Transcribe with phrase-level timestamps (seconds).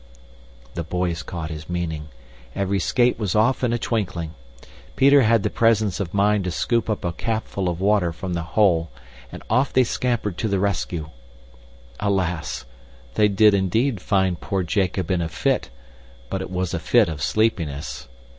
[0.73, 2.07] The boys caught his meaning.
[2.55, 4.33] Every skate was off in a twinkling.
[4.95, 8.41] Peter had the presence of mind to scoop up a capful of water from the
[8.41, 8.89] hole,
[9.31, 11.11] and off they scampered to the rescue.
[11.99, 12.65] Alas!
[13.13, 15.69] They did indeed find poor Jacob in a fit,
[16.31, 18.07] but it was a fit of sleepiness.